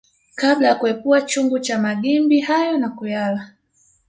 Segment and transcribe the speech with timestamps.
[0.35, 3.49] Kabla ya kuepua chungu cha magimbi hayo na kuyala